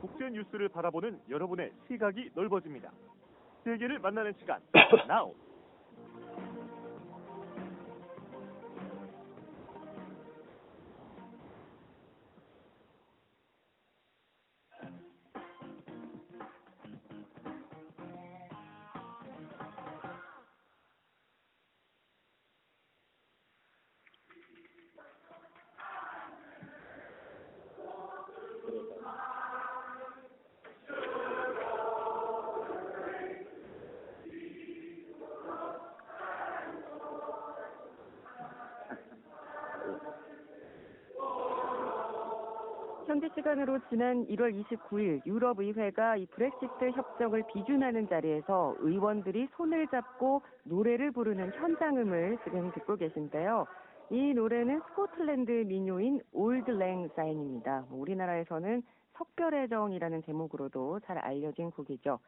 국제 0.00 0.28
뉴스를 0.30 0.68
바라보는 0.68 1.20
여러분의 1.28 1.72
시각이 1.88 2.30
넓어집니다. 2.34 2.90
세계를 3.64 3.98
만나는 3.98 4.34
시간, 4.38 4.60
now. 5.08 5.34
현지 43.18 43.34
시간으로 43.34 43.80
지난 43.88 44.24
1월 44.28 44.64
29일 44.64 45.26
유럽 45.26 45.58
의회가 45.58 46.18
이 46.18 46.26
브렉시트 46.26 46.92
협정을 46.92 47.42
비준하는 47.52 48.08
자리에서 48.08 48.76
의원들이 48.78 49.48
손을 49.56 49.88
잡고 49.88 50.42
노래를 50.62 51.10
부르는 51.10 51.50
현장음을 51.52 52.38
지금 52.44 52.70
듣고 52.70 52.94
계신데요. 52.94 53.66
이 54.10 54.34
노래는 54.34 54.80
스코틀랜드 54.90 55.50
민요인 55.50 56.20
올드 56.32 56.70
랭 56.70 57.08
사인입니다. 57.16 57.86
뭐 57.88 57.98
우리나라에서는 58.02 58.84
석별의 59.14 59.68
정이라는 59.68 60.22
제목으로도 60.22 61.00
잘 61.00 61.18
알려진 61.18 61.72
곡이죠. 61.72 62.20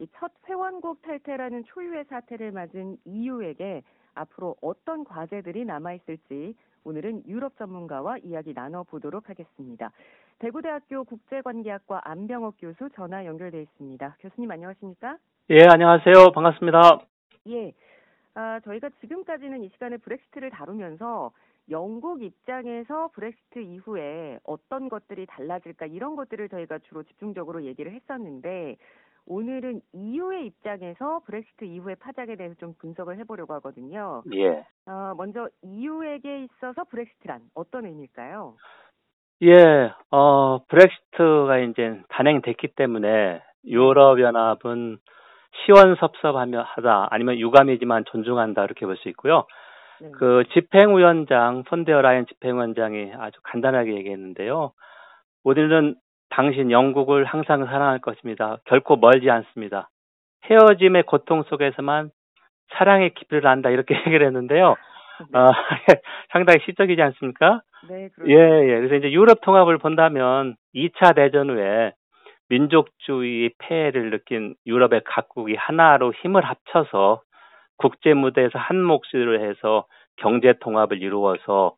이첫 0.00 0.32
회원국 0.48 1.00
탈퇴라는 1.02 1.62
초유의 1.66 2.06
사태를 2.06 2.50
맞은 2.50 2.96
EU에게 3.04 3.84
앞으로 4.14 4.56
어떤 4.60 5.04
과제들이 5.04 5.64
남아있을지 5.64 6.56
오늘은 6.84 7.26
유럽 7.26 7.56
전문가와 7.56 8.18
이야기 8.18 8.52
나눠보도록 8.52 9.28
하겠습니다. 9.30 9.90
대구대학교 10.38 11.04
국제관계학과 11.04 12.02
안병옥 12.04 12.56
교수 12.58 12.88
전화 12.94 13.24
연결돼 13.24 13.62
있습니다. 13.62 14.16
교수님 14.20 14.50
안녕하십니까? 14.50 15.16
예, 15.50 15.66
안녕하세요. 15.70 16.32
반갑습니다. 16.34 17.00
예. 17.48 17.72
아, 18.34 18.60
저희가 18.60 18.90
지금까지는 19.00 19.62
이 19.62 19.68
시간에 19.68 19.96
브렉시트를 19.96 20.50
다루면서 20.50 21.32
영국 21.70 22.22
입장에서 22.22 23.08
브렉시트 23.14 23.60
이후에 23.60 24.38
어떤 24.44 24.88
것들이 24.88 25.26
달라질까 25.26 25.86
이런 25.86 26.16
것들을 26.16 26.48
저희가 26.48 26.78
주로 26.80 27.02
집중적으로 27.04 27.64
얘기를 27.64 27.92
했었는데 27.92 28.76
오늘은 29.26 29.80
EU의 29.92 30.46
입장에서 30.46 31.20
브렉시트 31.20 31.64
이후의 31.64 31.96
파장에 31.96 32.36
대해서 32.36 32.54
좀 32.56 32.74
분석을 32.74 33.18
해보려고 33.18 33.54
하거든요. 33.54 34.22
예. 34.34 34.66
어, 34.86 35.14
먼저 35.16 35.48
EU에게 35.62 36.44
있어서 36.44 36.84
브렉시트란 36.84 37.40
어떤 37.54 37.86
의미일까요? 37.86 38.56
예, 39.42 39.92
어, 40.10 40.64
브렉시트가 40.68 41.58
이제 41.58 42.00
단행됐기 42.08 42.68
때문에 42.76 43.42
유럽 43.66 44.20
연합은 44.20 44.98
시원섭섭하며 45.64 46.62
하다 46.62 47.08
아니면 47.10 47.38
유감이지만 47.38 48.04
존중한다 48.06 48.64
이렇게 48.64 48.86
볼 48.86 48.96
수 48.96 49.08
있고요. 49.10 49.44
네. 50.00 50.10
그 50.18 50.44
집행위원장 50.52 51.64
폰 51.64 51.84
데어 51.84 52.00
라인 52.02 52.26
집행위원장이 52.26 53.12
아주 53.18 53.38
간단하게 53.42 53.94
얘기했는데요. 53.96 54.72
우리는 55.44 55.94
당신 56.30 56.70
영국을 56.70 57.24
항상 57.24 57.64
사랑할 57.66 58.00
것입니다. 58.00 58.58
결코 58.64 58.96
멀지 58.96 59.30
않습니다. 59.30 59.88
헤어짐의 60.50 61.04
고통 61.04 61.42
속에서만 61.44 62.10
사랑의 62.76 63.14
깊이를 63.14 63.46
안다 63.46 63.70
이렇게 63.70 63.94
얘기를 64.06 64.26
했는데요. 64.26 64.76
네. 65.30 65.38
어, 65.38 65.52
상당히 66.32 66.60
시적이지 66.64 67.00
않습니까? 67.02 67.62
네, 67.88 68.04
예, 68.04 68.08
그렇죠. 68.08 68.30
예. 68.32 68.78
그래서 68.80 68.94
이제 68.96 69.12
유럽 69.12 69.40
통합을 69.42 69.78
본다면 69.78 70.56
2차 70.74 71.14
대전 71.14 71.50
후에 71.50 71.92
민족주의 72.48 73.50
폐해를 73.58 74.10
느낀 74.10 74.54
유럽의 74.66 75.02
각국이 75.04 75.54
하나로 75.56 76.12
힘을 76.12 76.44
합쳐서 76.44 77.22
국제 77.76 78.14
무대에서 78.14 78.58
한 78.58 78.82
몫을 78.82 79.48
해서 79.48 79.86
경제 80.16 80.54
통합을 80.60 81.02
이루어서 81.02 81.74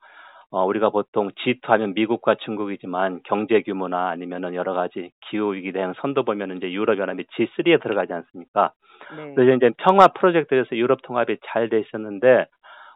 어, 0.51 0.65
우리가 0.65 0.91
보통 0.91 1.31
G2 1.31 1.67
하면 1.67 1.95
미국과 1.95 2.37
중국이지만 2.37 3.21
경제 3.25 3.63
규모나 3.63 4.09
아니면은 4.11 4.55
여러 4.55 4.75
가지 4.75 5.11
기후 5.29 5.55
위기 5.55 5.73
대응 5.73 5.93
선도 6.01 6.25
보면 6.25 6.57
이제 6.57 6.71
유럽 6.71 6.99
연합이 6.99 7.25
G3에 7.37 7.83
들어가지 7.83 8.13
않습니까? 8.13 8.73
네. 9.17 9.35
그래서 9.35 9.57
이제 9.57 9.71
평화 9.79 10.09
프로젝트에서 10.09 10.77
유럽 10.77 11.03
통합이 11.03 11.39
잘 11.47 11.69
돼 11.69 11.81
있었는데 11.81 12.47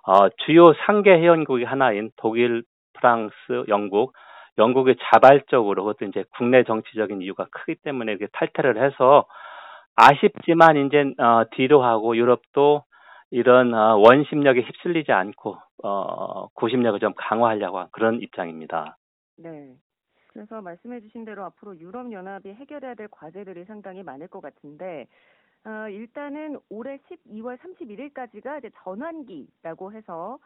어, 0.06 0.28
주요 0.44 0.72
상계 0.86 1.10
회원국이 1.10 1.64
하나인 1.64 2.10
독일, 2.16 2.62
프랑스, 2.94 3.34
영국, 3.68 4.14
영국이 4.58 4.96
자발적으로 5.12 5.84
그것도 5.84 6.08
이제 6.08 6.24
국내 6.36 6.64
정치적인 6.64 7.22
이유가 7.22 7.46
크기 7.50 7.76
때문에 7.76 8.12
이렇게 8.12 8.26
탈퇴를 8.32 8.82
해서 8.82 9.26
아쉽지만 9.96 10.86
이제 10.86 11.14
어, 11.22 11.44
뒤로 11.52 11.82
하고 11.82 12.16
유럽도 12.16 12.84
이런 13.30 13.74
어, 13.74 13.96
원심력에 13.96 14.60
휩쓸리지 14.60 15.12
않고 15.12 15.56
어, 15.84 16.48
구심력을 16.54 16.98
좀 17.00 17.14
강화하려고 17.16 17.78
한 17.78 17.88
그런 17.92 18.20
입장입니다. 18.20 18.96
네. 19.36 19.74
그래서 20.32 20.60
말씀해주신 20.60 21.24
대로 21.24 21.44
앞으로 21.44 21.78
유럽 21.78 22.12
연합이 22.12 22.50
해결해야 22.50 22.94
될 22.94 23.08
과제들이 23.08 23.64
상당히 23.64 24.02
많을 24.02 24.28
것 24.28 24.40
같은데 24.40 25.06
어, 25.64 25.88
일단은 25.88 26.58
올해 26.68 26.98
12월 26.98 27.58
31일까지가 27.58 28.58
이제 28.58 28.70
전환기라고 28.82 29.92
해서 29.92 30.38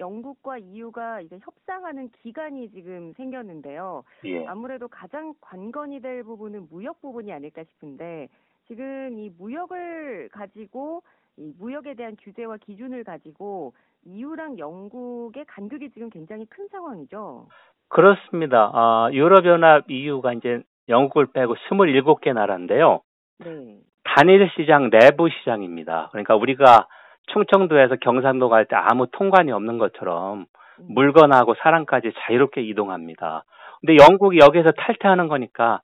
영국과 0.00 0.58
EU가 0.58 1.20
이제 1.20 1.38
협상하는 1.42 2.08
기간이 2.22 2.70
지금 2.70 3.12
생겼는데요. 3.14 4.04
예. 4.24 4.46
아무래도 4.46 4.88
가장 4.88 5.34
관건이 5.40 6.00
될 6.00 6.24
부분은 6.24 6.68
무역 6.70 7.00
부분이 7.02 7.32
아닐까 7.32 7.62
싶은데 7.64 8.28
지금 8.66 9.18
이 9.18 9.30
무역을 9.38 10.30
가지고 10.32 11.02
이 11.36 11.52
무역에 11.58 11.94
대한 11.94 12.16
규제와 12.16 12.56
기준을 12.58 13.04
가지고 13.04 13.74
EU랑 14.04 14.58
영국의 14.58 15.44
간극이 15.46 15.90
지금 15.90 16.10
굉장히 16.10 16.46
큰 16.46 16.66
상황이죠. 16.68 17.48
그렇습니다. 17.88 18.70
아, 18.72 19.10
유럽연합 19.12 19.90
EU가 19.90 20.32
이제 20.34 20.62
영국을 20.88 21.26
빼고 21.26 21.54
27개 21.54 22.32
나라인데요. 22.32 23.02
네. 23.38 23.78
단일 24.14 24.48
시장 24.56 24.90
내부 24.90 25.28
시장입니다. 25.28 26.08
그러니까 26.12 26.36
우리가 26.36 26.86
충청도에서 27.32 27.96
경상도 27.96 28.48
갈 28.48 28.64
때 28.66 28.76
아무 28.76 29.06
통관이 29.12 29.52
없는 29.52 29.78
것처럼 29.78 30.46
음. 30.80 30.86
물건하고 30.90 31.54
사람까지 31.54 32.12
자유롭게 32.20 32.62
이동합니다. 32.62 33.44
근데 33.80 33.96
영국이 34.02 34.38
여기서 34.38 34.72
탈퇴하는 34.72 35.28
거니까 35.28 35.80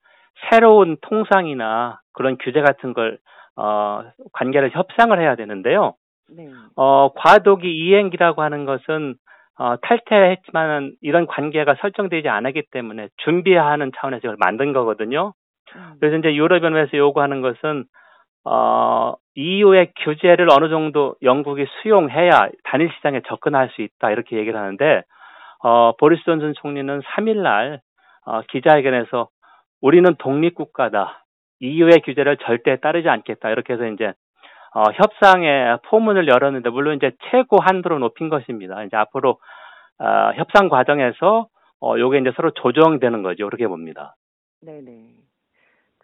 새로운 0.50 0.96
통상이나 1.00 2.00
그런 2.12 2.36
규제 2.38 2.60
같은 2.60 2.92
걸 2.92 3.18
어, 3.56 4.02
관계를 4.32 4.70
협상을 4.72 5.18
해야 5.20 5.34
되는데요. 5.34 5.94
네. 6.36 6.46
어, 6.76 7.10
과도기 7.14 7.66
이행기라고 7.68 8.42
하는 8.42 8.64
것은 8.66 9.14
어, 9.58 9.76
탈퇴했지만 9.82 10.92
이런 11.00 11.26
관계가 11.26 11.74
설정되지 11.80 12.28
않았기 12.28 12.64
때문에 12.70 13.08
준비하는 13.24 13.90
차원에서 13.96 14.20
이걸 14.24 14.36
만든 14.38 14.72
거거든요. 14.72 15.32
음. 15.74 15.94
그래서 15.98 16.16
이제 16.18 16.34
유럽연합에서 16.34 16.96
요구하는 16.96 17.40
것은 17.42 17.84
어, 18.50 19.14
EU의 19.34 19.92
규제를 20.04 20.48
어느 20.50 20.70
정도 20.70 21.16
영국이 21.22 21.66
수용해야 21.82 22.48
단일 22.64 22.90
시장에 22.96 23.20
접근할 23.28 23.68
수 23.74 23.82
있다 23.82 24.10
이렇게 24.10 24.38
얘기를 24.38 24.58
하는데 24.58 25.02
어, 25.62 25.92
보리스 25.98 26.24
존슨 26.24 26.54
총리는 26.54 27.00
3일 27.00 27.42
날 27.42 27.80
어, 28.24 28.40
기자회견에서 28.48 29.28
우리는 29.82 30.14
독립 30.18 30.54
국가다. 30.54 31.24
EU의 31.60 32.00
규제를 32.04 32.38
절대 32.38 32.80
따르지 32.80 33.08
않겠다. 33.08 33.50
이렇게 33.50 33.74
해서 33.74 33.86
이제 33.86 34.14
어, 34.74 34.82
협상의 34.94 35.78
포문을 35.88 36.26
열었는데 36.28 36.70
물론 36.70 36.96
이제 36.96 37.12
최고 37.30 37.58
한도로 37.60 37.98
높인 37.98 38.30
것입니다. 38.30 38.82
이제 38.84 38.96
앞으로 38.96 39.38
어, 39.98 40.32
협상 40.36 40.68
과정에서 40.68 41.48
어, 41.80 41.98
요게 41.98 42.20
이제 42.20 42.32
서로 42.34 42.50
조정되는 42.52 43.22
거죠. 43.22 43.44
그렇게 43.44 43.66
봅니다. 43.66 44.16
네네. 44.62 45.27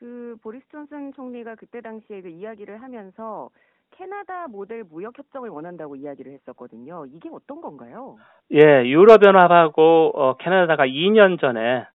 그 0.04 0.36
보리스 0.42 0.68
존슨 0.70 1.14
총리가 1.14 1.54
그때 1.54 1.80
당시에 1.80 2.20
그 2.20 2.28
이야기를 2.28 2.82
하면서 2.82 3.48
캐나다 3.90 4.48
모델 4.48 4.84
무역 4.84 5.18
협정을 5.18 5.48
원한다고 5.48 5.96
이야기를 5.96 6.30
했었거든요. 6.30 7.06
이게 7.06 7.30
어떤 7.32 7.62
건가요? 7.62 8.18
예, 8.52 8.84
유럽 8.84 9.24
연합하고 9.24 10.12
어, 10.14 10.36
캐나다가 10.36 10.84
2년 10.84 11.40
전에 11.40 11.86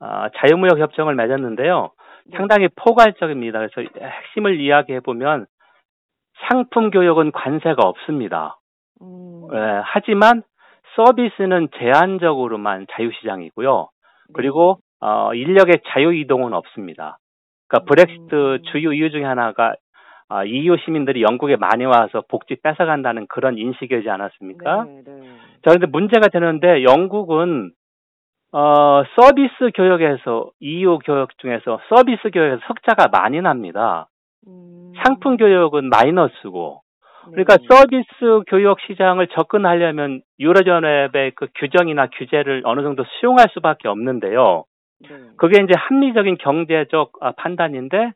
어, 0.00 0.26
자유무역 0.36 0.80
협정을 0.80 1.14
맺었는데요. 1.14 1.92
네. 2.26 2.36
상당히 2.36 2.66
포괄적입니다. 2.74 3.60
그래서 3.60 3.88
핵심을 4.00 4.58
이야기해 4.58 4.98
보면 4.98 5.46
상품 6.48 6.90
교역은 6.90 7.30
관세가 7.30 7.76
없습니다. 7.86 8.58
음, 9.00 9.46
예, 9.52 9.80
하지만 9.84 10.42
서비스는 10.96 11.68
제한적으로만 11.78 12.88
자유시장이고요. 12.90 13.80
네. 13.82 14.32
그리고 14.34 14.78
어, 14.98 15.32
인력의 15.34 15.82
자유 15.92 16.12
이동은 16.12 16.52
없습니다. 16.52 17.18
그러니까 17.68 17.88
브렉시트 17.88 18.34
음. 18.34 18.62
주요 18.70 18.92
이유 18.92 19.10
중에 19.10 19.24
하나가 19.24 19.74
아, 20.28 20.44
EU 20.44 20.76
시민들이 20.84 21.22
영국에 21.22 21.56
많이 21.56 21.84
와서 21.84 22.22
복지 22.28 22.56
뺏어간다는 22.62 23.26
그런 23.28 23.58
인식이지 23.58 24.08
않았습니까? 24.08 24.84
네, 24.84 25.02
네. 25.04 25.20
자, 25.62 25.70
근데 25.70 25.86
문제가 25.86 26.28
되는데 26.28 26.82
영국은 26.82 27.72
어, 28.52 29.02
서비스 29.16 29.70
교육에서 29.74 30.50
EU 30.60 30.98
교육 31.00 31.36
중에서 31.38 31.80
서비스 31.88 32.30
교육에서 32.30 32.62
석자가 32.66 33.08
많이 33.08 33.40
납니다. 33.40 34.08
음. 34.46 34.92
상품 35.04 35.36
교육은 35.36 35.90
마이너스고 35.90 36.80
그러니까 37.30 37.56
네. 37.56 37.66
서비스 37.68 38.44
교육 38.48 38.78
시장을 38.80 39.28
접근하려면 39.28 40.22
유로존앱의 40.38 41.32
그 41.36 41.48
규정이나 41.56 42.08
규제를 42.08 42.62
어느 42.64 42.82
정도 42.82 43.04
수용할 43.18 43.48
수밖에 43.52 43.88
없는데요. 43.88 44.64
네. 45.08 45.30
그게 45.36 45.62
이제 45.62 45.72
합리적인 45.76 46.38
경제적 46.38 47.12
아, 47.20 47.32
판단인데 47.32 48.12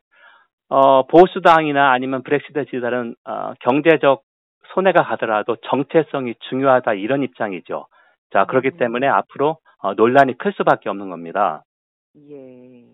어, 0.69 1.07
보수당이나 1.07 1.91
아니면 1.91 2.23
브렉시트 2.23 2.65
지지자는 2.65 3.15
어, 3.25 3.53
경제적 3.61 4.23
손해가 4.73 5.03
가더라도 5.03 5.55
정체성이 5.57 6.35
중요하다 6.49 6.93
이런 6.93 7.23
입장이죠. 7.23 7.87
자 8.31 8.45
그렇기 8.45 8.69
음. 8.73 8.77
때문에 8.77 9.07
앞으로 9.07 9.57
어, 9.79 9.93
논란이 9.93 10.37
클 10.37 10.53
수밖에 10.53 10.89
없는 10.89 11.09
겁니다. 11.09 11.63
예. 12.15 12.85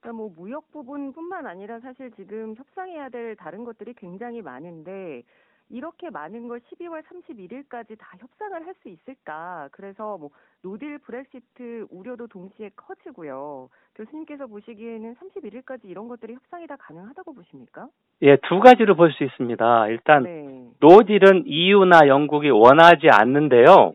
그러니까 0.00 0.16
뭐 0.16 0.30
무역 0.34 0.70
부분뿐만 0.72 1.46
아니라 1.46 1.78
사실 1.80 2.10
지금 2.12 2.54
협상해야 2.56 3.08
될 3.10 3.36
다른 3.36 3.64
것들이 3.64 3.94
굉장히 3.94 4.42
많은데 4.42 5.22
이렇게 5.72 6.10
많은 6.10 6.48
걸 6.48 6.60
12월 6.60 7.02
31일까지 7.02 7.98
다 7.98 8.16
협상을 8.20 8.66
할 8.66 8.74
수 8.82 8.88
있을까? 8.88 9.68
그래서 9.72 10.18
뭐 10.18 10.30
노딜 10.62 10.98
브렉시트 10.98 11.86
우려도 11.90 12.26
동시에 12.28 12.70
커지고요. 12.76 13.68
교수님께서 13.94 14.46
보시기에는 14.46 15.16
31일까지 15.16 15.80
이런 15.84 16.08
것들이 16.08 16.34
협상이 16.34 16.66
다 16.66 16.76
가능하다고 16.78 17.34
보십니까? 17.34 17.88
예, 18.22 18.36
두 18.48 18.60
가지로 18.60 18.96
볼 18.96 19.12
수 19.12 19.24
있습니다. 19.24 19.88
일단 19.88 20.22
네. 20.24 20.68
노딜은 20.80 21.44
EU나 21.46 22.06
영국이 22.06 22.50
원하지 22.50 23.08
않는데요. 23.10 23.94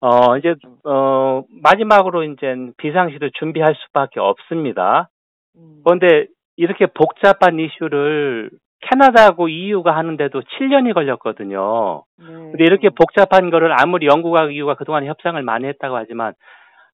어, 0.00 0.36
이제, 0.36 0.54
어, 0.84 1.44
마지막으로 1.62 2.24
이제 2.24 2.54
비상시를 2.76 3.30
준비할 3.38 3.74
수밖에 3.86 4.20
없습니다. 4.20 5.08
음. 5.56 5.80
그런데 5.84 6.26
이렇게 6.56 6.86
복잡한 6.86 7.58
이슈를 7.58 8.50
캐나다하고 8.90 9.48
EU가 9.48 9.96
하는데도 9.96 10.40
7년이 10.40 10.94
걸렸거든요. 10.94 12.04
네. 12.18 12.26
근데 12.26 12.64
이렇게 12.64 12.90
복잡한 12.90 13.50
거를 13.50 13.74
아무리 13.78 14.06
영국과 14.06 14.50
EU가 14.50 14.74
그동안 14.74 15.06
협상을 15.06 15.40
많이 15.42 15.66
했다고 15.66 15.96
하지만, 15.96 16.34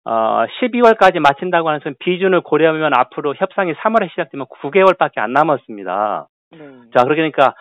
어, 0.04 0.44
12월까지 0.60 1.20
마친다고 1.20 1.68
하는 1.68 1.80
것은 1.80 1.96
비준을 1.98 2.42
고려하면 2.42 2.92
앞으로 2.94 3.34
협상이 3.34 3.74
3월에 3.74 4.10
시작되면 4.10 4.46
9개월밖에 4.46 5.18
안 5.18 5.32
남았습니다. 5.32 6.28
네. 6.52 6.58
자, 6.94 7.04
그러니까 7.04 7.54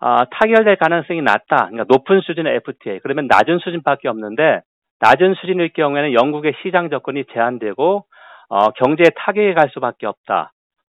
아, 0.00 0.24
타결될 0.30 0.76
가능성이 0.76 1.20
낮다. 1.22 1.68
그러니까 1.68 1.84
높은 1.88 2.20
수준의 2.20 2.56
FTA. 2.56 3.00
그러면 3.02 3.26
낮은 3.28 3.58
수준밖에 3.58 4.08
없는데 4.08 4.62
낮은 5.00 5.34
수준일 5.34 5.72
경우에는 5.74 6.14
영국의 6.14 6.54
시장 6.62 6.88
접근이 6.90 7.24
제한되고 7.32 8.04
어, 8.48 8.70
경제에 8.70 9.06
타격이 9.14 9.54
갈 9.54 9.68
수밖에 9.70 10.06
없다. 10.06 10.52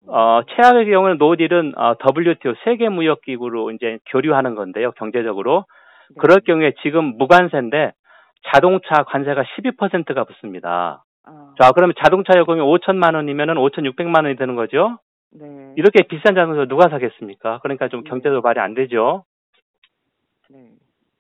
어, 0.09 0.41
최악의 0.55 0.87
경우는 0.91 1.19
노딜은 1.19 1.75
어, 1.77 1.95
WTO 2.17 2.55
세계 2.65 2.89
무역 2.89 3.23
기구로 3.23 3.71
이제 3.71 3.99
교류하는 4.07 4.55
건데요. 4.55 4.93
경제적으로. 4.93 5.65
네. 6.11 6.17
그럴 6.19 6.41
경우에 6.41 6.73
지금 6.83 7.17
무관세인데 7.17 7.93
자동차 8.53 9.05
관세가 9.05 9.43
12%가 9.43 10.25
붙습니다. 10.25 11.05
아, 11.25 11.55
자, 11.61 11.71
그러면 11.73 11.95
자동차 12.03 12.37
요금이 12.37 12.61
5천만 12.61 13.15
원이면은 13.15 13.55
5,600만 13.55 14.25
원이 14.25 14.37
되는 14.37 14.57
거죠. 14.57 14.99
네. 15.31 15.73
이렇게 15.77 16.03
비싼 16.03 16.35
자동차 16.35 16.65
누가 16.67 16.89
사겠습니까? 16.89 17.61
그러니까 17.63 17.89
좀 17.89 18.03
네. 18.03 18.11
경제도 18.11 18.41
말이 18.41 18.61
안 18.61 18.75
되죠. 18.75 19.25
네. 20.51 20.71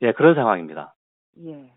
예, 0.03 0.13
그런 0.13 0.35
상황입니다. 0.35 0.95
예. 1.47 1.71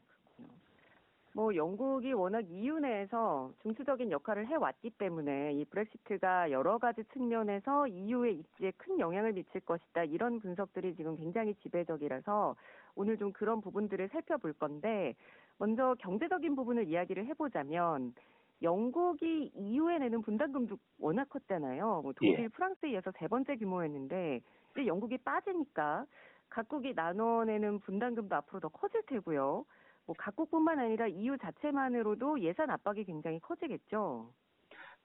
뭐 1.35 1.53
영국이 1.53 2.13
워낙 2.13 2.49
EU 2.49 2.79
내에서 2.79 3.51
중추적인 3.61 4.09
역할을 4.09 4.47
해왔기 4.47 4.91
때문에 4.91 5.51
이 5.51 5.65
브렉시트가 5.65 6.49
여러 6.51 6.77
가지 6.77 7.03
측면에서 7.11 7.87
EU의 7.89 8.35
입지에 8.35 8.71
큰 8.77 9.01
영향을 9.01 9.33
미칠 9.33 9.59
것이다 9.59 10.05
이런 10.05 10.39
분석들이 10.39 10.95
지금 10.95 11.17
굉장히 11.17 11.53
지배적이라서 11.55 12.55
오늘 12.95 13.17
좀 13.17 13.33
그런 13.33 13.59
부분들을 13.59 14.07
살펴볼 14.13 14.53
건데 14.53 15.13
먼저 15.57 15.93
경제적인 15.99 16.55
부분을 16.55 16.87
이야기를 16.87 17.25
해보자면 17.25 18.13
영국이 18.61 19.51
EU에 19.55 19.97
내는 19.99 20.21
분담금도 20.21 20.77
워낙 20.99 21.27
컸잖아요. 21.27 21.99
뭐 22.01 22.13
독일, 22.13 22.39
예. 22.39 22.47
프랑스에 22.47 22.91
이어서 22.91 23.11
세 23.17 23.27
번째 23.27 23.57
규모였는데 23.57 24.39
이제 24.71 24.87
영국이 24.87 25.17
빠지니까 25.17 26.05
각국이 26.49 26.93
나눠내는 26.93 27.81
분담금도 27.81 28.33
앞으로 28.37 28.61
더 28.61 28.69
커질 28.69 29.01
테고요. 29.05 29.65
뭐 30.07 30.15
각국뿐만 30.17 30.79
아니라 30.79 31.07
EU 31.07 31.37
자체만으로도 31.37 32.39
예산 32.41 32.69
압박이 32.69 33.05
굉장히 33.05 33.39
커지겠죠. 33.39 34.29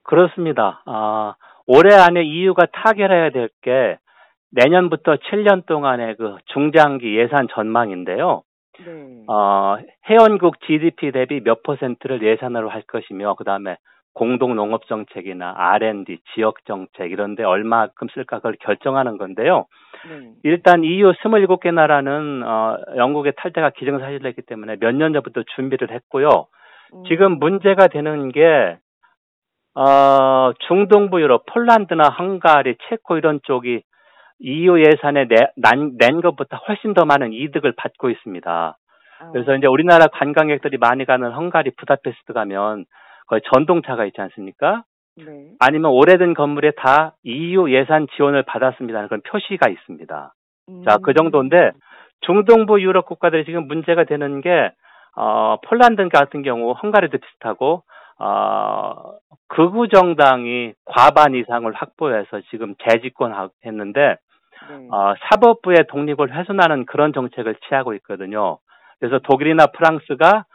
그렇습니다. 0.03 0.81
아, 0.85 1.35
올해 1.67 1.95
안에 1.95 2.23
EU가 2.23 2.65
타결해야 2.71 3.31
될 3.31 3.49
게 3.61 3.97
내년부터 4.51 5.15
7년 5.15 5.65
동안의 5.65 6.17
그 6.17 6.37
중장기 6.47 7.17
예산 7.17 7.47
전망인데요. 7.53 8.43
네. 8.85 9.23
어, 9.27 9.77
회원국 10.09 10.59
GDP 10.61 11.11
대비 11.11 11.41
몇 11.41 11.63
퍼센트를 11.63 12.21
예산으로 12.21 12.69
할 12.69 12.81
것이며, 12.83 13.35
그 13.35 13.43
다음에 13.43 13.77
공동 14.13 14.55
농업 14.55 14.87
정책이나 14.87 15.53
R&D, 15.55 16.19
지역 16.33 16.65
정책 16.65 17.11
이런 17.11 17.35
데 17.35 17.43
얼마큼 17.43 18.07
쓸까 18.13 18.37
그걸 18.37 18.55
결정하는 18.59 19.17
건데요. 19.17 19.65
네. 20.09 20.31
일단 20.43 20.83
EU 20.83 21.11
27개 21.13 21.73
나라는 21.73 22.43
어, 22.43 22.77
영국의 22.97 23.33
탈퇴가 23.37 23.71
기정사실이기 23.71 24.41
때문에 24.43 24.77
몇 24.79 24.91
년 24.93 25.13
전부터 25.13 25.43
준비를 25.55 25.91
했고요. 25.91 26.27
음, 26.93 27.03
지금 27.07 27.39
문제가 27.39 27.87
되는 27.87 28.31
게 28.31 28.77
어, 29.75 30.51
중동부 30.67 31.21
유럽, 31.21 31.45
폴란드나 31.45 32.09
헝가리, 32.09 32.75
체코 32.89 33.17
이런 33.17 33.39
쪽이 33.43 33.81
EU 34.39 34.79
예산에 34.81 35.27
내, 35.27 35.35
난, 35.55 35.95
낸 35.97 36.19
것보다 36.19 36.57
훨씬 36.67 36.93
더 36.93 37.05
많은 37.05 37.31
이득을 37.31 37.73
받고 37.77 38.09
있습니다. 38.09 38.77
아, 39.21 39.31
그래서 39.31 39.55
이제 39.55 39.67
우리나라 39.67 40.07
관광객들이 40.07 40.77
많이 40.77 41.05
가는 41.05 41.31
헝가리 41.31 41.71
부다페스트 41.77 42.33
가면 42.33 42.85
거의 43.31 43.41
전동차가 43.53 44.03
있지 44.05 44.19
않습니까? 44.19 44.83
네. 45.15 45.51
아니면 45.59 45.91
오래된 45.91 46.33
건물에 46.33 46.71
다 46.71 47.15
EU 47.23 47.71
예산 47.71 48.07
지원을 48.15 48.43
받았습니다는 48.43 49.07
그런 49.07 49.21
표시가 49.21 49.69
있습니다. 49.69 50.33
자, 50.85 50.97
그 50.97 51.11
음, 51.11 51.13
정도인데 51.15 51.71
중동부 52.25 52.81
유럽 52.81 53.05
국가들이 53.05 53.45
지금 53.45 53.67
문제가 53.67 54.03
되는 54.03 54.41
게 54.41 54.71
어, 55.15 55.57
폴란드 55.65 56.09
같은 56.09 56.43
경우 56.43 56.73
헝가리도 56.73 57.17
비슷하고 57.17 57.83
어, 58.19 59.13
극우 59.47 59.87
정당이 59.87 60.73
과반 60.83 61.33
이상을 61.33 61.71
확보해서 61.71 62.41
지금 62.49 62.75
재집권했는데 62.85 64.17
네. 64.69 64.87
어, 64.91 65.13
사법부의 65.29 65.85
독립을 65.87 66.35
훼손하는 66.35 66.85
그런 66.85 67.13
정책을 67.13 67.55
취하고 67.67 67.93
있거든요. 67.95 68.57
그래서 68.99 69.19
독일이나 69.19 69.67
프랑스가 69.67 70.45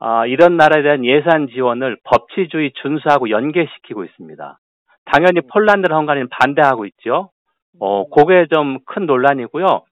어, 0.00 0.26
이런 0.26 0.56
나라에 0.56 0.82
대한 0.82 1.04
예산 1.04 1.48
지원을 1.48 1.96
법치주의 2.04 2.72
준수하고 2.82 3.30
연계시키고 3.30 4.04
있습니다. 4.04 4.58
당연히 5.06 5.40
폴란드나 5.52 5.96
헝가리는 5.96 6.28
반대하고 6.30 6.84
있죠. 6.86 7.30
어, 7.80 8.08
그게 8.10 8.46
좀 8.52 8.78
큰 8.86 9.06
논란이고요. 9.06 9.82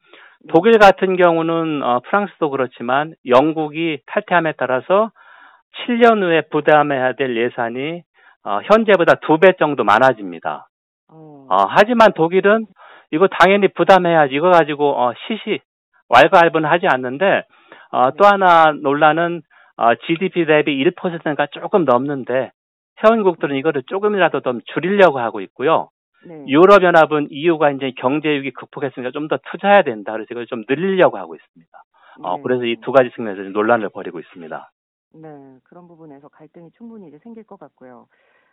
독일 0.52 0.78
같은 0.78 1.16
경우는 1.16 1.82
어, 1.82 2.00
프랑스도 2.00 2.50
그렇지만 2.50 3.14
영국이 3.26 4.00
탈퇴함에 4.06 4.54
따라서 4.58 5.10
7년 5.86 6.22
후에 6.22 6.42
부담해야 6.50 7.14
될 7.14 7.36
예산이 7.36 8.02
어, 8.44 8.60
현재보다 8.70 9.14
두 9.22 9.38
배 9.38 9.52
정도 9.58 9.84
많아집니다. 9.84 10.68
어, 11.10 11.46
어, 11.50 11.56
하지만 11.70 12.12
독일은 12.14 12.66
이거 13.10 13.26
당연히 13.28 13.68
부담해야지 13.68 14.34
이거 14.34 14.50
가지고 14.50 15.00
어, 15.00 15.12
시시 15.26 15.60
왈가왈부는 16.10 16.68
하지 16.68 16.86
않는데 16.92 17.44
어, 17.92 18.10
또 18.12 18.26
하나 18.26 18.72
논란은 18.82 19.36
어, 19.38 19.42
GDP 20.06 20.46
대비 20.46 20.72
1%가 20.84 21.46
조금 21.52 21.84
넘는데 21.84 22.52
회원국들은 23.02 23.56
이거를 23.56 23.82
조금이라도 23.86 24.40
좀 24.40 24.60
줄이려고 24.66 25.18
하고 25.18 25.40
있고요. 25.40 25.88
네. 26.26 26.44
유럽연합은 26.46 27.28
EU가 27.30 27.70
이제 27.72 27.92
경제 27.98 28.28
위기 28.28 28.50
극복했으니까 28.52 29.10
좀 29.10 29.28
더 29.28 29.38
투자해야 29.50 29.82
된다. 29.82 30.12
그래서 30.12 30.28
이걸 30.30 30.46
좀 30.46 30.64
늘리려고 30.68 31.18
하고 31.18 31.34
있습니다. 31.34 31.70
어, 32.22 32.36
네. 32.36 32.42
그래서 32.42 32.64
이 32.64 32.76
두 32.82 32.92
가지 32.92 33.10
측면에서 33.14 33.42
논란을 33.50 33.88
벌이고 33.90 34.20
있습니다. 34.20 34.70
네, 35.16 35.28
그런 35.64 35.86
부분에서 35.88 36.28
갈등이 36.28 36.70
충분히 36.76 37.08
이제 37.08 37.18
생길 37.18 37.44
것 37.44 37.58
같고요. 37.58 38.06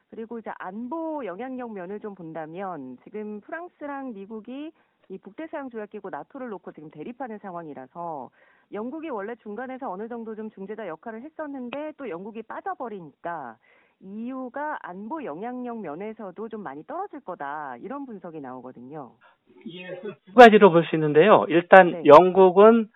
그리고 0.10 0.40
이제 0.40 0.52
안보 0.60 1.26
영향력 1.26 1.72
면을 1.72 2.00
좀 2.00 2.14
본다면 2.16 2.98
지금 3.04 3.40
프랑스랑 3.42 4.14
미국이 4.14 4.72
이 5.10 5.18
북대서양 5.18 5.70
조약 5.70 5.90
기구 5.90 6.10
나토를 6.10 6.50
놓고 6.50 6.72
지금 6.74 6.90
대립하는 6.92 7.38
상황이라서 7.40 8.30
영국이 8.74 9.10
원래 9.10 9.36
중간에서 9.36 9.92
어느 9.92 10.08
정도 10.08 10.36
좀 10.36 10.50
중재자 10.52 10.88
역할을 10.88 11.22
했었는데 11.24 11.94
또 11.98 12.10
영국이 12.10 12.42
빠져버리니까 12.44 13.58
EU가 14.00 14.80
안보 14.82 15.24
영향력 15.24 15.80
면에서도 15.80 16.50
좀 16.50 16.64
많이 16.64 16.84
떨어질 16.88 17.20
거다 17.20 17.76
이런 17.82 18.06
분석이 18.06 18.42
나오거든요. 18.42 19.12
두 20.26 20.34
가지로 20.34 20.72
볼 20.72 20.86
수 20.86 20.96
있는데요. 20.96 21.46
일단 21.50 21.92
네. 21.92 22.04
영국은 22.06 22.88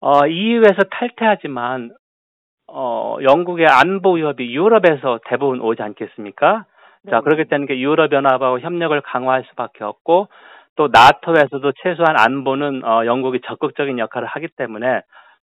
어, 0.00 0.26
EU에서 0.26 0.82
탈퇴하지만 0.90 1.92
어, 2.66 3.16
영국의 3.22 3.66
안보 3.66 4.14
위협이 4.14 4.54
유럽에서 4.54 5.20
대부분 5.26 5.60
오지 5.60 5.80
않겠습니까? 5.82 6.66
자, 7.08 7.16
네. 7.18 7.22
그렇기 7.22 7.48
때문에 7.48 7.78
유럽 7.78 8.12
연합하고 8.12 8.60
협력을 8.60 8.98
강화할 9.02 9.44
수밖에 9.50 9.84
없고 9.84 10.28
또 10.76 10.88
나토에서도 10.90 11.72
최소한 11.82 12.18
안보는 12.18 12.84
어, 12.84 13.06
영국이 13.06 13.40
적극적인 13.46 13.98
역할을 13.98 14.26
하기 14.26 14.48
때문에 14.56 15.02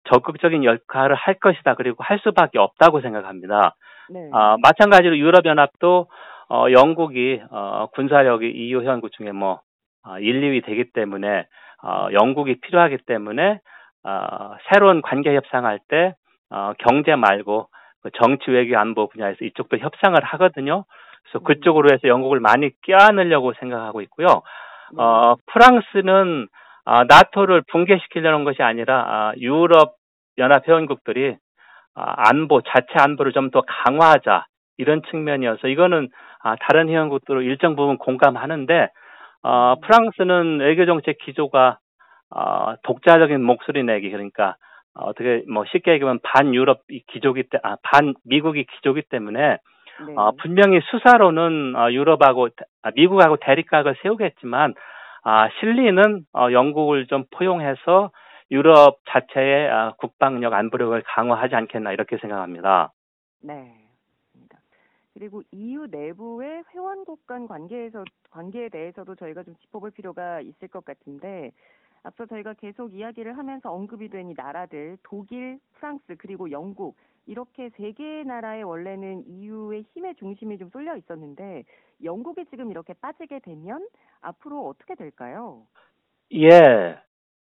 적극적인 0.10 0.63
역할을 0.63 1.15
할 1.15 1.36
것이다. 1.36 1.75
그리고 1.75 2.03
할 2.03 2.19
수밖에 2.19 2.60
없다고 2.60 3.01
생각합니다. 3.01 3.75
네. 4.10 4.29
아, 4.34 4.55
마찬가지로 4.62 5.17
유럽연합도 5.17 6.07
어, 6.50 6.65
영국이 6.72 7.41
어, 7.51 7.88
군사력이 7.93 8.48
EU 8.48 8.81
회원국 8.81 9.12
중에 9.12 9.31
뭐 9.31 9.60
어, 10.05 10.17
1, 10.19 10.41
2위 10.41 10.65
되기 10.65 10.91
때문에 10.93 11.46
어, 11.84 12.07
영국이 12.13 12.62
필요하기 12.62 13.00
때문에 13.05 13.60
어, 14.03 14.55
새로운 14.72 15.01
관계 15.01 15.36
협상할 15.36 15.79
때 15.89 16.15
어, 16.50 16.72
경제 16.79 17.15
말고 17.15 17.67
그 18.01 18.12
정치 18.12 18.50
외교 18.51 18.77
안보 18.77 19.10
분야에서 19.10 19.43
이쪽도 19.43 19.77
협상을 19.79 20.17
하거든요. 20.24 20.86
그래서 21.24 21.39
음. 21.39 21.43
그쪽으로 21.43 21.89
해서 21.91 22.07
영국을 22.07 22.39
많이 22.39 22.69
껴안으려고 22.81 23.53
생각하고 23.60 24.01
있고요. 24.01 24.43
네. 24.94 25.01
어, 25.01 25.36
프랑스는 25.48 26.48
아, 26.86 27.03
나토를 27.03 27.63
붕괴시키려는 27.72 28.44
것이 28.46 28.63
아니라 28.63 29.03
아, 29.08 29.34
유럽 29.38 29.96
연합 30.38 30.67
회원국들이 30.67 31.36
아, 31.96 32.29
안보 32.29 32.62
자체 32.62 32.88
안보를 33.00 33.34
좀 33.34 33.50
더 33.51 33.62
강화하자 33.67 34.46
이런 34.77 35.01
측면이어서 35.10 35.67
이거는 35.67 36.10
아, 36.44 36.56
다른 36.62 36.89
회원국들로 36.89 37.41
일정 37.41 37.75
부분 37.75 37.98
공감하는데 37.98 38.89
어, 39.44 39.74
음. 39.74 39.82
프랑스는 39.82 40.60
외교 40.60 40.86
정책 40.86 41.17
기조가 41.20 41.79
어, 42.29 42.75
독자적인 42.84 43.41
목소리 43.44 43.84
내기 43.84 44.10
그러니까 44.12 44.56
어, 44.96 45.06
어떻게 45.06 45.44
뭐 45.51 45.65
쉽게 45.72 45.91
얘기하면 45.94 46.20
반 46.24 46.53
유럽 46.53 46.82
기조기 47.12 47.44
때, 47.50 47.60
아, 47.63 47.77
반 47.84 48.13
미국이 48.25 48.65
기조기 48.65 49.03
때문에 49.10 49.58
네. 50.06 50.13
어, 50.16 50.32
분명히 50.39 50.80
수사로는 50.92 51.75
어, 51.75 51.92
유럽하고 51.92 52.50
아, 52.82 52.92
미국하고 52.96 53.38
대립각을 53.38 53.96
세우겠지만 54.01 54.74
아, 55.24 55.50
실리는 55.60 56.25
어, 56.34 56.51
영국을 56.51 57.08
좀 57.08 57.25
포용해서 57.32 58.12
유럽 58.51 59.00
자체의 59.10 59.70
아, 59.70 59.94
국방력 59.98 60.54
안보력을 60.54 61.01
강화하지 61.06 61.56
않겠나 61.56 61.92
이렇게 61.92 62.18
생각합니다. 62.18 62.92
네. 63.42 63.74
그리고 65.13 65.42
EU 65.51 65.88
내부의 65.89 66.63
회원국 66.72 67.25
간 67.25 67.48
관계에서 67.48 68.04
관계에 68.30 68.70
대해서도 68.70 69.16
저희가 69.16 69.42
좀 69.42 69.56
짚어볼 69.56 69.89
필요가 69.89 70.42
있을 70.42 70.68
것 70.68 70.86
같은데 70.86 71.51
앞서 72.04 72.27
저희가 72.27 72.54
계속 72.54 72.94
이야기를 72.94 73.36
하면서 73.36 73.72
언급이 73.72 74.10
된 74.10 74.30
이 74.30 74.34
나라들 74.38 74.98
독일, 75.01 75.60
프랑스 75.74 76.16
그리고 76.20 76.51
영국 76.51 76.96
이렇게 77.27 77.69
세 77.77 77.91
개의 77.91 78.25
나라의 78.25 78.63
원래는 78.63 79.24
EU의 79.27 79.84
힘의 79.93 80.15
중심이 80.15 80.57
좀 80.57 80.69
쏠려 80.69 80.96
있었는데 80.96 81.63
영국이 82.03 82.46
지금 82.50 82.72
이렇게 82.72 82.93
빠지게 82.93 83.39
되면 83.39 83.86
앞으로 84.22 84.67
어떻게 84.67 84.96
될까요? 84.96 85.63
예. 86.34 86.98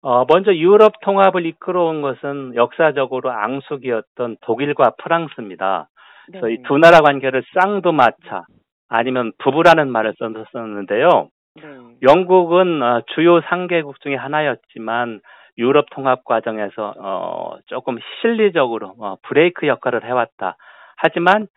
어, 0.01 0.25
먼저 0.25 0.53
유럽 0.53 0.99
통합을 1.01 1.45
이끌어온 1.45 2.01
것은 2.01 2.55
역사적으로 2.55 3.31
앙숙이었던 3.31 4.37
독일과 4.41 4.91
프랑스입니다. 5.03 5.89
그래서 6.27 6.49
이 6.49 6.57
두 6.63 6.77
나라 6.77 6.99
관계를 6.99 7.43
쌍두마차 7.53 8.45
아니면 8.89 9.31
부부라는 9.39 9.89
말을 9.91 10.13
썼었는데요. 10.19 11.29
네. 11.55 11.63
영국은 12.03 12.81
어, 12.83 13.01
주요 13.15 13.41
상계국 13.41 13.99
중에 14.01 14.15
하나였지만 14.15 15.21
유럽 15.57 15.87
통합 15.91 16.23
과정에서 16.23 16.93
어, 16.99 17.57
조금 17.65 17.97
실리적으로 18.21 18.93
어, 18.99 19.15
브레이크 19.23 19.67
역할을 19.67 20.03
해왔다. 20.05 20.57
하지만 20.97 21.47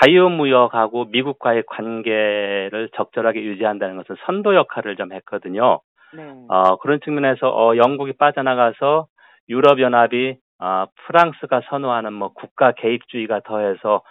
자유무역하고 0.00 1.06
미국과의 1.06 1.64
관계를 1.66 2.90
적절하게 2.94 3.42
유지한다는 3.42 3.96
것은 3.96 4.16
선도 4.26 4.54
역할을 4.54 4.96
좀 4.96 5.12
했거든요. 5.12 5.80
네. 6.12 6.22
어, 6.48 6.76
그런 6.76 7.00
측면에서 7.00 7.48
어, 7.48 7.76
영국이 7.76 8.12
빠져나가서 8.12 9.06
유럽연합이 9.48 10.36
어, 10.60 10.86
프랑스가 11.06 11.62
선호하는 11.68 12.12
뭐 12.12 12.32
국가 12.34 12.72
개입주의가 12.72 13.40
더해서 13.40 14.02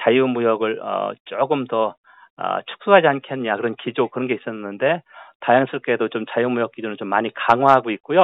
자유무역을 0.00 0.80
어, 0.82 1.12
조금 1.26 1.66
더 1.66 1.94
어, 2.38 2.58
축소하지 2.66 3.06
않겠냐 3.06 3.56
그런 3.56 3.74
기조 3.76 4.08
그런 4.08 4.28
게 4.28 4.34
있었는데 4.34 5.02
다양스럽게도 5.40 6.08
좀 6.08 6.24
자유무역 6.30 6.72
기준을 6.72 6.96
좀 6.96 7.08
많이 7.08 7.32
강화하고 7.34 7.90
있고요. 7.92 8.20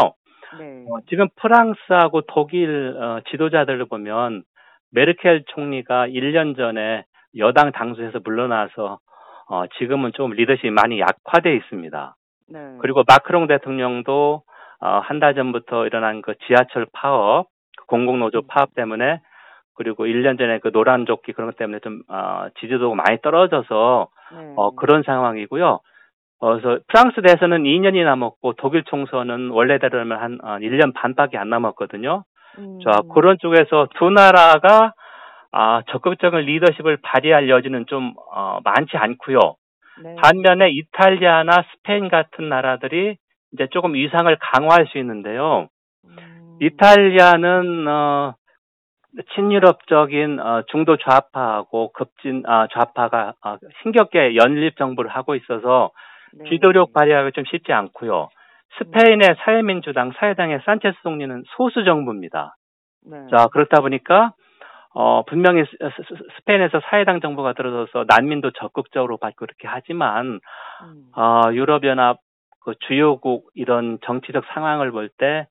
네. 0.58 0.84
어, 0.90 1.00
지금 1.08 1.28
프랑스하고 1.36 2.22
독일 2.22 2.96
어, 2.98 3.20
지도자들을 3.30 3.86
보면 3.86 4.42
메르켈 4.92 5.44
총리가 5.48 6.08
1년 6.08 6.56
전에 6.56 7.04
여당 7.38 7.72
당수에서 7.72 8.20
물러나서 8.24 8.98
어, 9.48 9.66
지금은 9.78 10.12
좀 10.14 10.32
리더십이 10.32 10.70
많이 10.70 11.00
약화돼 11.00 11.54
있습니다. 11.56 12.16
네. 12.50 12.76
그리고 12.80 13.02
마크롱 13.08 13.46
대통령도 13.46 14.42
어, 14.80 14.86
한 15.04 15.20
달 15.20 15.34
전부터 15.34 15.86
일어난 15.86 16.22
그 16.22 16.34
지하철 16.46 16.86
파업, 16.92 17.46
그 17.78 17.86
공공노조 17.86 18.42
파업 18.48 18.74
때문에 18.74 19.20
그리고 19.74 20.04
1년 20.06 20.38
전에 20.38 20.58
그 20.58 20.70
노란 20.72 21.06
조끼 21.06 21.32
그런 21.32 21.48
것 21.50 21.56
때문에 21.56 21.78
좀 21.80 22.02
어, 22.08 22.46
지지도가 22.60 22.94
많이 22.94 23.18
떨어져서 23.22 24.08
네. 24.36 24.52
어, 24.56 24.74
그런 24.74 25.02
상황이고요. 25.02 25.80
어, 26.42 26.58
그래서 26.58 26.80
프랑스 26.88 27.22
대선은 27.22 27.62
2년이 27.62 28.04
남았고 28.04 28.54
독일 28.54 28.82
총선은 28.82 29.50
원래대로면 29.50 30.18
한 30.18 30.38
어, 30.42 30.58
1년 30.58 30.92
반밖에 30.92 31.38
안 31.38 31.48
남았거든요. 31.48 32.24
음. 32.58 32.78
자, 32.84 33.00
그런 33.14 33.38
쪽에서 33.38 33.86
두 33.96 34.10
나라가 34.10 34.92
아, 35.52 35.82
적극적인 35.90 36.40
리더십을 36.40 36.98
발휘할 37.00 37.48
여지는 37.48 37.86
좀 37.86 38.14
어, 38.34 38.58
많지 38.64 38.96
않고요. 38.96 39.38
네. 40.02 40.16
반면에 40.16 40.70
이탈리아나 40.70 41.62
스페인 41.70 42.08
같은 42.08 42.48
나라들이 42.48 43.16
이제 43.52 43.68
조금 43.70 43.94
위상을 43.94 44.36
강화할 44.40 44.86
수 44.88 44.98
있는데요. 44.98 45.68
음. 46.06 46.58
이탈리아는 46.60 47.86
어, 47.86 48.34
친유럽적인 49.36 50.40
어, 50.40 50.62
중도 50.72 50.96
좌파하고 50.96 51.92
급진 51.92 52.42
아, 52.46 52.66
좌파가 52.72 53.34
어, 53.44 53.58
힘겹게 53.84 54.34
연립 54.34 54.76
정부를 54.76 55.08
하고 55.08 55.36
있어서 55.36 55.92
네. 56.38 56.50
지도력 56.50 56.92
발휘하기 56.92 57.32
좀 57.32 57.44
쉽지 57.44 57.72
않고요. 57.72 58.28
스페인의 58.78 59.36
사회민주당, 59.44 60.12
사회당의 60.12 60.60
산체스 60.64 60.96
총리는 61.02 61.42
소수 61.56 61.84
정부입니다. 61.84 62.56
네. 63.10 63.26
자 63.30 63.48
그렇다 63.48 63.80
보니까 63.80 64.32
어, 64.94 65.24
분명히 65.24 65.64
스- 65.64 65.76
스페인에서 66.36 66.80
사회당 66.90 67.20
정부가 67.20 67.54
들어서서 67.54 68.04
난민도 68.08 68.52
적극적으로 68.52 69.16
받고 69.16 69.36
그렇게 69.46 69.66
하지만 69.66 70.40
음. 70.82 71.04
어, 71.16 71.52
유럽연합 71.52 72.18
그 72.64 72.74
주요국 72.86 73.50
이런 73.54 73.98
정치적 74.04 74.44
상황을 74.54 74.90
볼때 74.92 75.46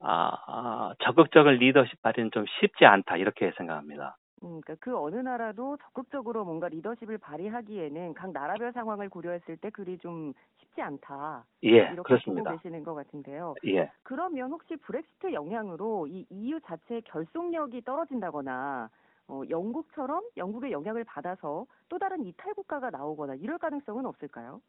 아, 0.00 0.36
아, 0.46 0.92
적극적인 1.02 1.54
리더십 1.54 2.02
발휘는 2.02 2.30
좀 2.32 2.44
쉽지 2.60 2.84
않다 2.84 3.16
이렇게 3.16 3.52
생각합니다. 3.56 4.16
음, 4.44 4.60
그러니까 4.60 4.74
그 4.80 4.96
어느 4.96 5.16
나라도 5.16 5.76
적극적으로 5.78 6.44
뭔가 6.44 6.68
리더십을 6.68 7.18
발휘하기에는 7.18 8.14
각 8.14 8.32
나라별 8.32 8.72
상황을 8.72 9.08
고려했을 9.08 9.56
때 9.56 9.70
그리 9.70 9.98
좀 9.98 10.34
쉽지 10.58 10.82
않다. 10.82 11.44
예, 11.64 11.68
이렇게 11.68 12.02
그렇습니다. 12.02 12.50
보고 12.50 12.56
계시는 12.56 12.84
것 12.84 12.94
같은데요. 12.94 13.54
예. 13.66 13.90
그러면 14.02 14.50
혹시 14.50 14.76
브렉시트 14.76 15.32
영향으로 15.32 16.06
이 16.06 16.26
EU 16.28 16.60
자체의 16.60 17.02
결속력이 17.02 17.82
떨어진다거나 17.82 18.90
어, 19.28 19.42
영국처럼 19.48 20.22
영국의 20.36 20.72
영향을 20.72 21.04
받아서 21.04 21.64
또 21.88 21.98
다른 21.98 22.24
이탈 22.26 22.52
국가가 22.52 22.90
나오거나 22.90 23.34
이럴 23.36 23.58
가능성은 23.58 24.04
없을까요? 24.04 24.60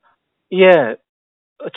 예. 0.54 0.96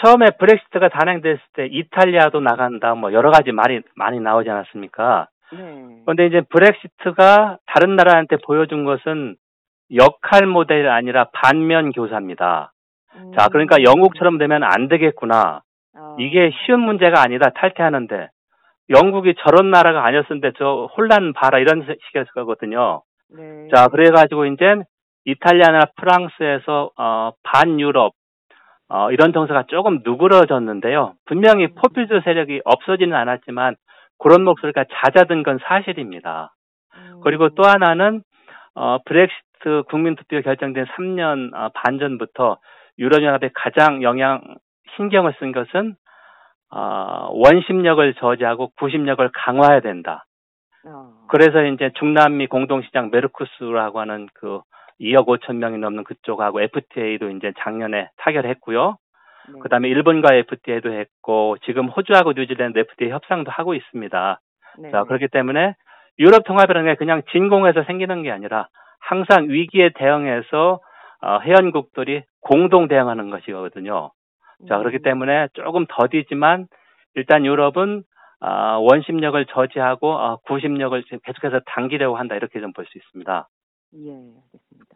처음에 0.04 0.26
브렉시트가 0.38 0.88
단행됐을 0.88 1.40
때 1.54 1.66
이탈리아도 1.66 2.40
나간다 2.40 2.94
뭐 2.94 3.12
여러 3.12 3.30
가지 3.30 3.52
말이 3.52 3.80
많이 3.94 4.20
나오지 4.20 4.48
않았습니까? 4.50 5.28
네. 5.52 6.02
그런데 6.04 6.26
이제 6.26 6.42
브렉시트가 6.48 7.58
다른 7.66 7.96
나라한테 7.96 8.36
보여준 8.44 8.84
것은 8.84 9.36
역할 9.94 10.46
모델이 10.46 10.86
아니라 10.88 11.28
반면 11.32 11.92
교사입니다. 11.92 12.72
음. 13.16 13.32
자, 13.36 13.48
그러니까 13.48 13.76
영국처럼 13.82 14.38
되면 14.38 14.62
안 14.62 14.88
되겠구나. 14.88 15.62
아, 15.94 16.16
이게 16.18 16.50
쉬운 16.64 16.80
문제가 16.80 17.22
아니다. 17.22 17.50
탈퇴하는데. 17.54 18.28
영국이 18.90 19.34
저런 19.40 19.70
나라가 19.70 20.04
아니었는데 20.06 20.52
저 20.58 20.88
혼란 20.96 21.32
봐라 21.34 21.58
이런 21.58 21.82
식의 21.82 22.24
거거든요. 22.34 23.02
네. 23.36 23.68
자, 23.74 23.88
그래가지고 23.88 24.46
이제 24.46 24.82
이탈리아나 25.26 25.86
프랑스에서 25.96 26.90
어, 26.96 27.32
반유럽 27.42 28.14
어, 28.88 29.10
이런 29.12 29.34
정서가 29.34 29.64
조금 29.68 30.00
누그러졌는데요. 30.02 31.12
분명히 31.26 31.66
음. 31.66 31.74
포퓰리스 31.74 32.20
세력이 32.24 32.62
없어지는 32.64 33.14
않았지만 33.14 33.76
그런 34.18 34.44
목소리가 34.44 34.84
잦아든 34.84 35.42
건 35.42 35.58
사실입니다. 35.62 36.54
음. 36.96 37.20
그리고 37.22 37.50
또 37.50 37.64
하나는 37.64 38.22
어, 38.74 38.98
브렉시트 39.04 39.84
국민투표 39.88 40.40
결정된 40.42 40.86
3년 40.96 41.54
어, 41.54 41.70
반 41.74 41.98
전부터 41.98 42.58
유럽연합에 42.98 43.50
가장 43.54 44.02
영향 44.02 44.40
신경을 44.96 45.34
쓴 45.38 45.52
것은 45.52 45.94
어, 46.70 47.28
원심력을 47.32 48.14
저지하고 48.14 48.72
구심력을 48.78 49.28
강화해야 49.32 49.80
된다. 49.80 50.24
어. 50.86 51.26
그래서 51.28 51.64
이제 51.64 51.90
중남미 51.98 52.46
공동시장 52.48 53.10
메르쿠스라고 53.10 54.00
하는 54.00 54.28
그 54.34 54.60
2억 55.00 55.26
5천 55.26 55.56
명이 55.56 55.78
넘는 55.78 56.04
그쪽하고 56.04 56.60
FTA도 56.60 57.30
이제 57.30 57.52
작년에 57.60 58.10
타결했고요. 58.18 58.96
네. 59.52 59.58
그다음에 59.60 59.88
일본과 59.88 60.34
FTA도 60.34 60.92
했고 60.92 61.56
지금 61.64 61.88
호주하고 61.88 62.32
뉴질랜드 62.32 62.78
FTA 62.78 63.10
협상도 63.10 63.50
하고 63.50 63.74
있습니다. 63.74 64.40
네. 64.78 64.90
자, 64.90 65.04
그렇기 65.04 65.28
때문에 65.28 65.74
유럽 66.18 66.44
통합이라는 66.44 66.92
게 66.92 66.96
그냥 66.96 67.22
진공해서 67.32 67.84
생기는 67.84 68.22
게 68.22 68.30
아니라 68.30 68.68
항상 69.00 69.48
위기에 69.48 69.90
대응해서 69.94 70.80
어, 71.20 71.40
회원국들이 71.40 72.22
공동 72.40 72.88
대응하는 72.88 73.30
것이거든요. 73.30 74.10
자, 74.68 74.76
음. 74.76 74.80
그렇기 74.80 75.00
때문에 75.02 75.48
조금 75.54 75.86
더디지만 75.88 76.66
일단 77.14 77.44
유럽은 77.44 78.02
아, 78.40 78.76
원심력을 78.76 79.46
저지하고 79.46 80.16
아, 80.18 80.36
구심력을 80.46 81.02
계속해서 81.24 81.60
당기려고 81.66 82.16
한다 82.16 82.36
이렇게 82.36 82.60
좀 82.60 82.72
볼 82.72 82.86
수 82.86 82.98
있습니다. 82.98 83.48
예, 83.94 84.10
알겠습니다. 84.10 84.87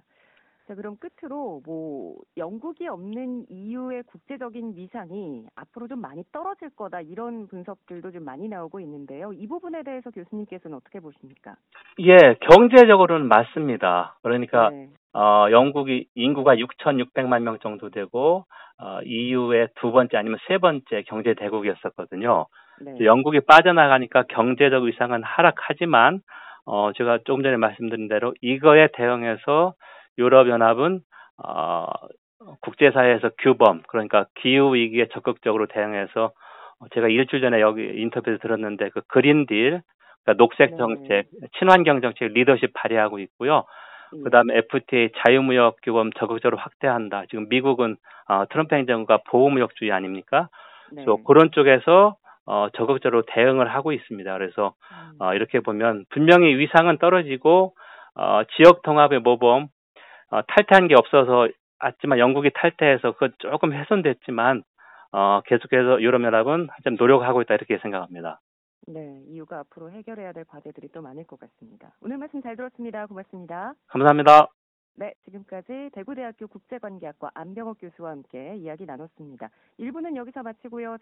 자, 0.73 0.77
그럼 0.77 0.97
끝으로 0.97 1.61
뭐 1.67 2.15
영국이 2.39 2.89
없는 2.89 3.45
EU의 3.51 4.05
국제적인 4.05 4.73
위상이 4.75 5.45
앞으로 5.55 5.87
좀 5.87 6.01
많이 6.01 6.25
떨어질 6.33 6.71
거다 6.75 7.03
이런 7.03 7.47
분석들도 7.47 8.11
좀 8.11 8.25
많이 8.25 8.49
나오고 8.49 8.81
있는데요. 8.81 9.35
이 9.35 9.47
부분에 9.47 9.83
대해서 9.83 10.11
교수님께서는 10.11 10.79
어떻게 10.79 11.01
보십니까? 11.01 11.57
예, 11.99 12.17
경제적으로는 12.41 13.29
맞습니다. 13.29 14.17
그러니까 14.23 14.71
네. 14.71 14.89
어, 15.13 15.51
영국이 15.51 16.07
인구가 16.15 16.57
6,600만 16.57 17.43
명 17.43 17.59
정도 17.59 17.91
되고 17.91 18.47
어, 18.79 19.03
EU의 19.05 19.69
두 19.75 19.93
번째 19.93 20.17
아니면 20.17 20.39
세 20.49 20.57
번째 20.57 21.03
경제 21.07 21.35
대국이었었거든요. 21.35 22.47
네. 22.81 22.97
영국이 23.05 23.41
빠져나가니까 23.41 24.23
경제적 24.31 24.85
위상은 24.85 25.23
하락하지만 25.23 26.21
어, 26.65 26.93
제가 26.97 27.19
조금 27.27 27.43
전에 27.43 27.59
말씀드린 27.59 28.09
대로 28.09 28.33
이거에 28.41 28.89
대응해서 28.95 29.75
유럽연합은 30.19 31.01
어, 31.45 31.87
국제사회에서 32.61 33.31
규범 33.39 33.83
그러니까 33.89 34.27
기후 34.41 34.75
위기에 34.75 35.09
적극적으로 35.13 35.67
대응해서 35.67 36.33
어, 36.81 36.89
제가 36.95 37.09
일주일 37.09 37.43
전에 37.43 37.61
여기 37.61 37.83
인터뷰를 37.83 38.39
들었는데 38.39 38.91
그 38.91 39.01
그린딜 39.09 39.83
그러니까 40.25 40.43
녹색 40.43 40.73
네. 40.73 40.77
정책, 40.77 41.27
친환경 41.59 42.01
정책 42.01 42.33
리더십 42.33 42.73
발휘하고 42.75 43.19
있고요. 43.21 43.65
예. 44.15 44.23
그다음에 44.23 44.57
FTA 44.59 45.11
자유무역 45.19 45.79
규범 45.83 46.13
적극적으로 46.13 46.59
확대한다. 46.59 47.25
지금 47.31 47.49
미국은 47.49 47.97
어, 48.29 48.45
트럼프 48.51 48.75
행정부가 48.75 49.21
보호무역주의 49.29 49.91
아닙니까? 49.91 50.49
네. 50.93 51.05
그래서 51.05 51.23
그런 51.25 51.51
쪽에서 51.51 52.17
어, 52.45 52.69
적극적으로 52.75 53.23
대응을 53.27 53.73
하고 53.73 53.93
있습니다. 53.93 54.33
그래서 54.33 54.75
음. 54.93 55.23
어, 55.23 55.35
이렇게 55.35 55.61
보면 55.61 56.05
분명히 56.11 56.57
위상은 56.59 56.99
떨어지고 56.99 57.75
어, 58.15 58.43
지역 58.57 58.83
통합의 58.83 59.21
모범 59.21 59.69
어, 60.33 60.41
탈퇴한 60.49 60.89
게 60.89 60.95
없어서 60.95 61.47
하지만 61.79 62.19
영국이 62.19 62.51
탈퇴해서 62.55 63.13
그 63.13 63.31
조금 63.39 63.73
훼손됐지만 63.73 64.63
어, 65.13 65.43
계속해서 65.45 66.01
유럽 66.01 66.25
연합은 66.25 66.69
좀 66.85 66.97
노력하고 66.97 67.43
있다 67.43 67.55
이렇게 67.55 67.79
생각합니다. 67.79 68.41
네, 68.89 69.21
이유가 69.29 69.61
앞으로 69.61 69.91
해결해야 69.91 70.33
될 70.33 70.45
과제들이 70.45 70.89
또 70.93 71.03
많을 71.03 71.25
것 71.25 71.39
같습니다. 71.39 71.93
오늘 72.01 72.17
말씀 72.17 72.43
잘 72.43 72.57
들었습니다. 72.57 73.07
고맙습니다. 73.07 73.75
감사합니다. 73.89 74.49
네, 74.95 75.13
지금까지 75.25 75.91
대구대학교 75.93 76.47
국제관계학과 76.49 77.31
안병옥 77.35 77.79
교수와 77.81 78.11
함께 78.11 78.57
이야기 78.57 78.87
나눴습니다. 78.87 79.51
1부는 79.79 80.17
여기서 80.17 80.43
마치고요. 80.43 80.91